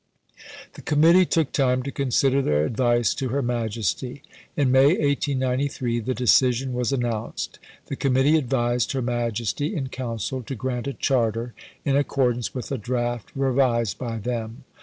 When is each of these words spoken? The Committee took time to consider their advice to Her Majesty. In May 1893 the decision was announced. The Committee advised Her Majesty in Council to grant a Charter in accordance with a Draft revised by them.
The 0.73 0.81
Committee 0.81 1.27
took 1.27 1.51
time 1.51 1.83
to 1.83 1.91
consider 1.91 2.41
their 2.41 2.65
advice 2.65 3.13
to 3.13 3.27
Her 3.29 3.43
Majesty. 3.43 4.23
In 4.57 4.71
May 4.71 4.97
1893 4.97 5.99
the 5.99 6.15
decision 6.15 6.73
was 6.73 6.91
announced. 6.91 7.59
The 7.85 7.95
Committee 7.95 8.35
advised 8.35 8.93
Her 8.93 9.03
Majesty 9.03 9.75
in 9.75 9.89
Council 9.89 10.41
to 10.41 10.55
grant 10.55 10.87
a 10.87 10.93
Charter 10.93 11.53
in 11.85 11.95
accordance 11.95 12.55
with 12.55 12.71
a 12.71 12.79
Draft 12.79 13.29
revised 13.35 13.99
by 13.99 14.17
them. 14.17 14.63